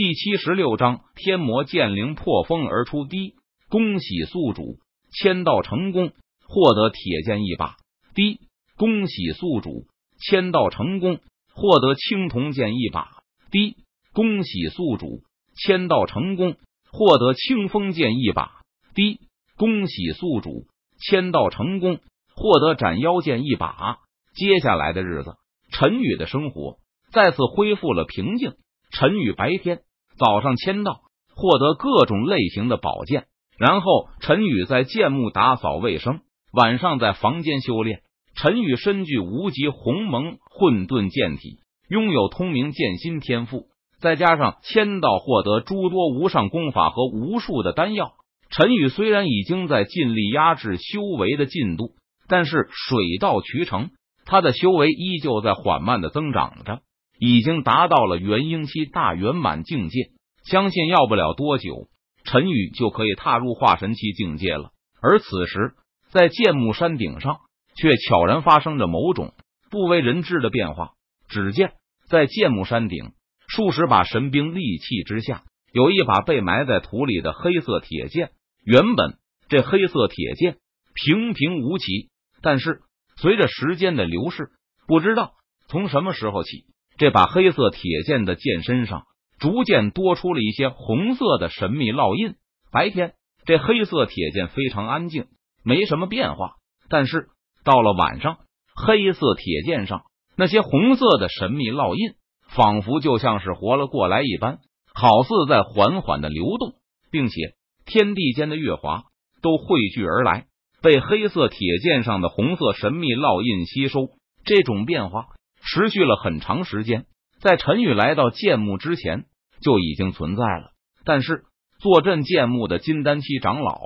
[0.00, 3.04] 第七十六章天魔剑灵破风而出。
[3.04, 3.34] 第一，
[3.68, 4.78] 恭喜宿主
[5.10, 6.12] 签到成功，
[6.46, 7.74] 获得铁剑一把。
[8.14, 8.40] 第一，
[8.76, 9.88] 恭喜宿主
[10.20, 11.18] 签到成功，
[11.52, 13.08] 获得青铜剑一把。
[13.50, 13.76] 第一，
[14.12, 15.24] 恭喜宿主
[15.56, 16.54] 签到成功，
[16.92, 18.52] 获得清风剑一把。
[18.94, 19.20] 第一，
[19.56, 20.68] 恭喜宿主
[21.00, 21.98] 签到成功，
[22.36, 23.98] 获得斩妖剑一把。
[24.36, 25.34] 接下来的日子，
[25.72, 26.78] 陈宇的生活
[27.10, 28.54] 再次恢复了平静。
[28.90, 29.82] 陈宇白天
[30.18, 31.00] 早上签到，
[31.34, 33.26] 获得各种类型的宝剑，
[33.58, 36.20] 然后陈宇在剑幕打扫卫生，
[36.52, 38.00] 晚上在房间修炼。
[38.34, 43.66] 陈宇身具无极鸿蒙混沌剑体，拥有通明剑心天赋，
[44.00, 48.12] 再加上签到获得诸多无上功法和无数的丹药。
[48.50, 51.92] 陈宇虽然已经在尽力压制修为的进度，
[52.28, 53.90] 但是水到渠成。
[54.24, 56.80] 他的修为依旧在缓慢的增长着，
[57.18, 60.10] 已经达到了元婴期大圆满境界。
[60.44, 61.88] 相信要不了多久，
[62.24, 64.70] 陈宇就可以踏入化神期境界了。
[65.00, 65.74] 而此时，
[66.10, 67.38] 在剑木山顶上，
[67.76, 69.34] 却悄然发生着某种
[69.70, 70.92] 不为人知的变化。
[71.28, 71.72] 只见
[72.08, 73.12] 在剑木山顶
[73.46, 78.30] 数十把神兵利器之下，有一把被埋在土里的黑色铁剑。
[78.64, 80.58] 原本这黑色铁剑
[80.94, 82.10] 平平无奇，
[82.42, 82.80] 但是。
[83.20, 84.52] 随着时间的流逝，
[84.86, 85.32] 不知道
[85.66, 86.66] 从什么时候起，
[86.98, 89.04] 这把黑色铁剑的剑身上
[89.38, 92.34] 逐渐多出了一些红色的神秘烙印。
[92.70, 93.14] 白天，
[93.46, 95.26] 这黑色铁剑非常安静，
[95.62, 96.56] 没什么变化。
[96.90, 97.28] 但是
[97.64, 98.38] 到了晚上，
[98.74, 100.02] 黑色铁剑上
[100.36, 102.14] 那些红色的神秘烙印，
[102.48, 104.58] 仿佛就像是活了过来一般，
[104.92, 106.74] 好似在缓缓的流动，
[107.10, 107.54] 并且
[107.86, 109.04] 天地间的月华
[109.40, 110.46] 都汇聚而来。
[110.82, 114.10] 被黑色铁剑上的红色神秘烙印吸收，
[114.44, 115.26] 这种变化
[115.70, 117.06] 持续了很长时间，
[117.40, 119.26] 在陈宇来到剑墓之前
[119.60, 120.70] 就已经存在了。
[121.04, 121.44] 但是
[121.78, 123.78] 坐镇剑墓的金丹期长老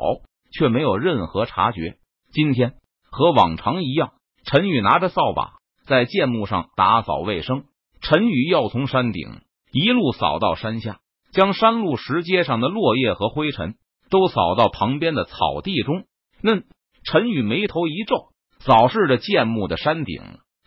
[0.53, 1.97] 却没有任何察觉。
[2.33, 2.75] 今天
[3.11, 4.13] 和往常一样，
[4.45, 5.55] 陈宇拿着扫把
[5.87, 7.65] 在剑墓上打扫卫生。
[8.01, 9.41] 陈宇要从山顶
[9.73, 11.01] 一路扫到山下，
[11.33, 13.75] 将山路石阶上的落叶和灰尘
[14.09, 16.05] 都扫到旁边的草地中。
[16.41, 16.63] 那。
[17.05, 18.29] 陈宇眉头一皱，
[18.61, 20.23] 扫视着剑木的山顶，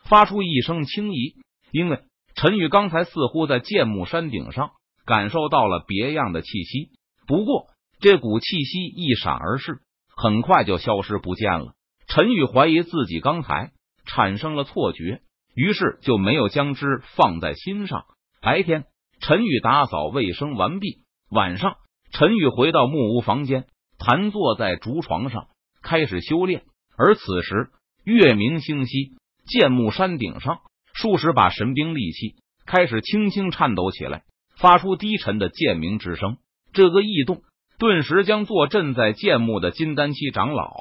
[0.07, 1.35] 发出一声轻疑。
[1.71, 1.99] 因为
[2.35, 4.71] 陈宇刚才似乎在剑木山顶上
[5.05, 6.89] 感受到了别样的气息，
[7.27, 7.67] 不过
[7.99, 9.79] 这股气息一闪而逝，
[10.15, 11.73] 很快就消失不见了。
[12.07, 13.71] 陈宇怀疑自己刚才
[14.05, 15.21] 产生了错觉，
[15.55, 18.05] 于是就没有将之放在心上。
[18.41, 18.85] 白天，
[19.19, 20.99] 陈宇打扫卫生完毕，
[21.29, 21.77] 晚上，
[22.11, 23.65] 陈宇回到木屋房间，
[23.97, 25.47] 盘坐在竹床上。
[25.81, 26.63] 开始修炼，
[26.97, 27.69] 而此时
[28.03, 29.15] 月明星稀，
[29.45, 30.59] 剑木山顶上
[30.93, 32.35] 数十把神兵利器
[32.65, 34.23] 开始轻轻颤抖起来，
[34.57, 36.37] 发出低沉的剑鸣之声。
[36.73, 37.41] 这个异动
[37.77, 40.73] 顿时将坐镇在剑木的金丹期长老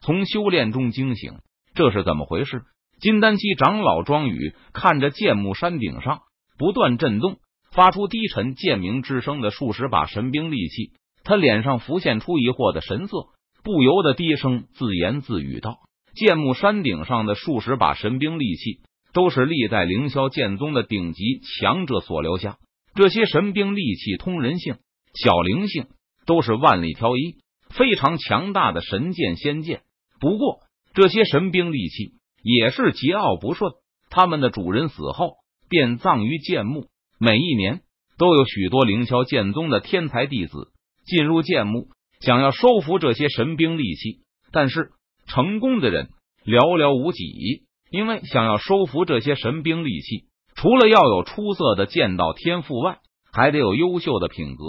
[0.00, 1.38] 从修炼中惊醒。
[1.74, 2.62] 这是怎么回事？
[3.00, 6.20] 金丹期长老庄宇看着剑木山顶上
[6.58, 7.38] 不断震动、
[7.72, 10.92] 发出低沉剑鸣之声的数十把神兵利器，
[11.24, 13.28] 他脸上浮现出疑惑的神色。
[13.64, 15.78] 不由得低声自言自语道
[16.14, 18.80] ：“剑木山顶上的数十把神兵利器，
[19.12, 22.58] 都是历代凌霄剑宗的顶级强者所留下。
[22.94, 24.76] 这些神兵利器通人性、
[25.14, 25.86] 小灵性，
[26.26, 27.36] 都是万里挑一、
[27.70, 29.82] 非常强大的神剑仙剑。
[30.20, 30.60] 不过，
[30.94, 32.12] 这些神兵利器
[32.42, 33.72] 也是桀骜不顺，
[34.10, 35.34] 他们的主人死后
[35.68, 36.88] 便葬于剑墓。
[37.18, 37.80] 每一年，
[38.18, 40.72] 都有许多凌霄剑宗的天才弟子
[41.06, 41.88] 进入剑墓。”
[42.22, 44.20] 想要收服这些神兵利器，
[44.52, 44.92] 但是
[45.26, 46.10] 成功的人
[46.44, 47.64] 寥寥无几。
[47.90, 50.24] 因为想要收服这些神兵利器，
[50.54, 52.98] 除了要有出色的剑道天赋外，
[53.32, 54.64] 还得有优秀的品格，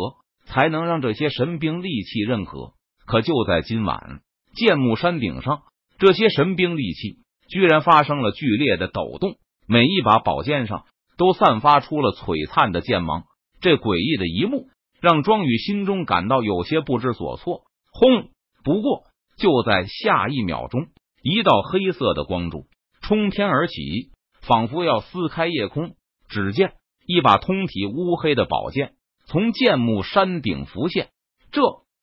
[0.45, 2.73] 才能让这些神兵利器认可。
[3.05, 4.21] 可就在今晚，
[4.55, 5.61] 剑木山顶上，
[5.99, 9.37] 这些神兵利器居然发生了剧烈的抖动，
[9.67, 10.83] 每一把宝剑上
[11.17, 13.23] 都散发出了璀璨的剑芒。
[13.61, 14.67] 这诡异的一幕。
[15.01, 17.63] 让庄宇心中感到有些不知所措。
[17.91, 18.29] 轰！
[18.63, 19.03] 不过
[19.37, 20.87] 就在下一秒钟，
[21.21, 22.65] 一道黑色的光柱
[23.01, 25.95] 冲天而起，仿佛要撕开夜空。
[26.29, 26.73] 只见
[27.05, 28.93] 一把通体乌黑的宝剑
[29.25, 31.09] 从剑木山顶浮现。
[31.51, 31.61] 这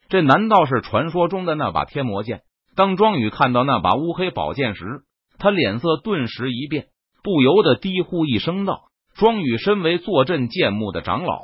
[0.08, 2.42] 这难道是传说中的那把天魔剑？
[2.76, 5.02] 当庄宇看到那把乌黑宝剑时，
[5.38, 6.86] 他脸色顿时一变，
[7.22, 8.84] 不由得低呼一声道
[9.16, 11.40] ：“庄宇，身为坐镇剑木的长老。”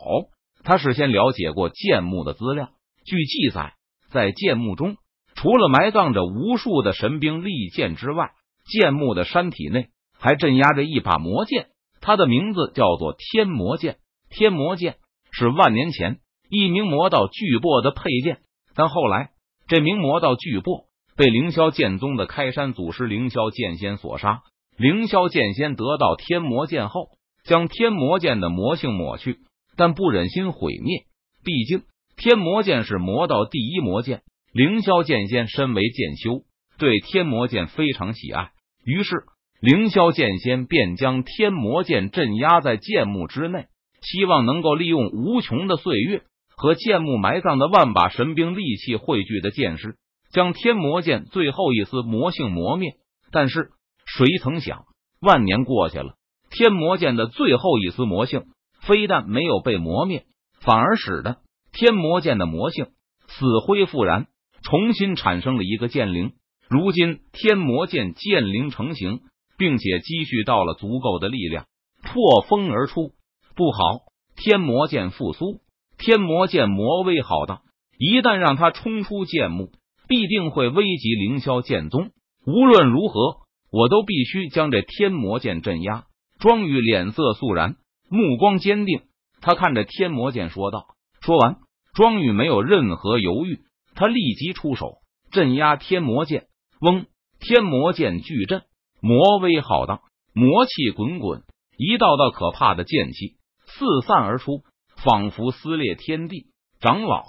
[0.63, 2.71] 他事先了解过剑墓的资料，
[3.05, 3.75] 据记载，
[4.11, 4.97] 在剑墓中，
[5.37, 8.33] 除了埋葬着无数的神兵利剑之外，
[8.65, 11.69] 剑墓的山体内还镇压着一把魔剑，
[12.01, 13.99] 它的名字叫做天魔剑。
[14.29, 14.97] 天魔剑
[15.31, 16.19] 是万年前
[16.49, 18.39] 一名魔道巨擘的佩剑，
[18.75, 19.31] 但后来
[19.69, 20.87] 这名魔道巨擘
[21.17, 24.43] 被凌霄剑宗的开山祖师凌霄剑仙所杀。
[24.77, 27.11] 凌霄剑仙得到天魔剑后，
[27.45, 29.39] 将天魔剑的魔性抹去，
[29.77, 31.05] 但不忍心毁灭。
[31.45, 31.83] 毕竟
[32.17, 34.23] 天魔剑是魔道第一魔剑，
[34.57, 36.41] 凌霄剑仙身为剑修，
[36.79, 38.53] 对天魔剑非常喜爱。
[38.87, 39.25] 于是，
[39.61, 43.67] 凌霄剑仙便将天魔剑镇压在剑墓之内，
[44.01, 46.23] 希望能够利用无穷的岁月
[46.57, 49.97] 和剑墓埋葬的万把神兵利器汇聚的剑势，
[50.33, 52.95] 将天魔剑最后一丝魔性磨灭。
[53.31, 53.73] 但是，
[54.07, 54.85] 谁曾想，
[55.21, 56.15] 万年过去了，
[56.49, 58.45] 天魔剑的最后一丝魔性
[58.81, 60.25] 非但没有被磨灭，
[60.63, 61.41] 反而使得
[61.73, 62.87] 天魔剑的魔性
[63.27, 64.29] 死灰复燃，
[64.67, 66.33] 重新产生了一个剑灵。
[66.69, 69.21] 如今天魔剑剑灵成型，
[69.57, 71.67] 并且积蓄到了足够的力量，
[72.03, 73.13] 破风而出。
[73.55, 74.01] 不好，
[74.37, 75.61] 天魔剑复苏！
[75.97, 77.61] 天魔剑魔威浩荡，
[77.97, 79.71] 一旦让他冲出剑幕，
[80.09, 82.11] 必定会危及凌霄剑宗。
[82.45, 83.47] 无论如何。
[83.73, 86.05] 我都必须将这天魔剑镇压。
[86.39, 87.77] 庄宇脸色肃然，
[88.09, 89.03] 目光坚定。
[89.43, 90.87] 他看着天魔剑说道
[91.21, 91.57] ：“说完，
[91.93, 93.59] 庄宇没有任何犹豫，
[93.97, 94.99] 他立即出手
[95.33, 96.47] 镇压天魔剑。
[96.81, 97.07] 嗡！
[97.41, 98.63] 天魔剑巨震，
[99.01, 100.03] 魔威浩荡，
[100.33, 101.43] 魔气滚滚，
[101.77, 104.63] 一道道可怕的剑气四散而出，
[105.03, 106.47] 仿佛撕裂天地。
[106.81, 107.25] 长老，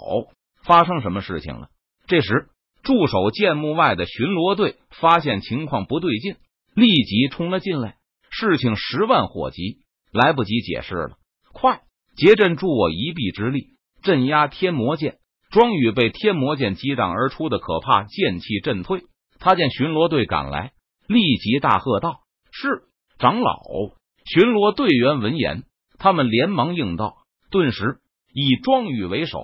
[0.62, 1.68] 发生什么事情了？”
[2.06, 2.48] 这时。
[2.80, 6.36] 驻守剑墓外的巡逻队发现情况不对劲，
[6.74, 7.96] 立即冲了进来。
[8.30, 9.80] 事情十万火急，
[10.10, 11.18] 来不及解释了。
[11.52, 11.82] 快
[12.16, 15.18] 结阵，助我一臂之力，镇压天魔剑。
[15.58, 19.02] 庄宇被天魔剑激荡而出的可怕剑气震退。
[19.40, 20.70] 他见巡逻队赶来，
[21.08, 22.20] 立即大喝道
[22.52, 22.84] ：“是
[23.18, 23.58] 长老！”
[24.24, 25.64] 巡逻队员闻言，
[25.98, 27.16] 他们连忙应道。
[27.50, 27.96] 顿时，
[28.32, 29.40] 以庄宇为首，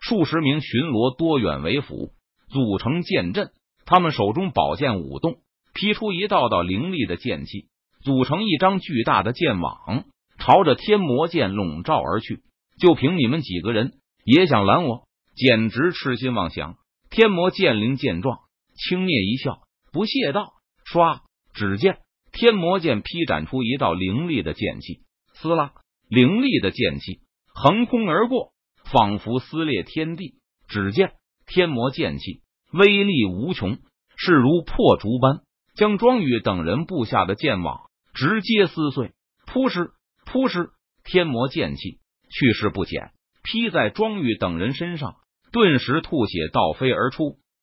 [0.00, 2.10] 数十名巡逻多远为辅。
[2.48, 3.52] 组成剑阵，
[3.86, 5.36] 他们手中宝剑舞动，
[5.72, 7.68] 劈出一道道凌厉的剑气，
[8.02, 10.02] 组成一张巨大的剑网，
[10.36, 12.40] 朝着天魔剑笼罩而去。
[12.80, 13.92] 就凭你们几个人
[14.24, 15.03] 也想拦我，
[15.34, 16.76] 简直痴心妄想！
[17.10, 18.38] 天魔剑灵见状，
[18.74, 20.52] 轻蔑一笑，不屑道
[20.86, 21.20] ：“唰！”
[21.54, 21.98] 只见
[22.32, 25.00] 天魔剑劈斩出一道凌厉的剑气，
[25.34, 25.72] 撕拉，
[26.08, 27.20] 凌厉的剑气
[27.54, 28.52] 横空而过，
[28.84, 30.34] 仿佛撕裂天地。
[30.66, 31.12] 只见
[31.46, 32.42] 天魔剑气。
[32.72, 33.78] 威力无穷，
[34.16, 35.42] 势如破竹般
[35.76, 39.12] 将庄宇等人布下的剑网直接撕碎。
[39.46, 39.92] 扑哧
[40.26, 40.70] 扑哧，
[41.04, 43.12] 天魔剑气去势不减，
[43.44, 45.14] 劈在庄宇等人身上，
[45.54, 47.36] 顿时吐血倒飞而出。